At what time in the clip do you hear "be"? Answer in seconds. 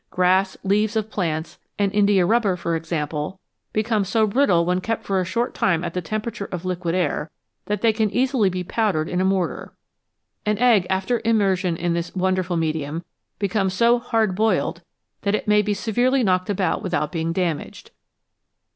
8.49-8.63, 15.61-15.75